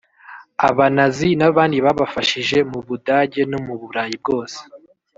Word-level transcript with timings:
Abanazi 0.69 1.29
n’abandi 1.39 1.77
babafashije 1.85 2.57
mu 2.71 2.79
Budage 2.87 3.41
no 3.51 3.59
mu 3.65 3.73
Burayi 3.81 4.15
bwose 4.21 4.59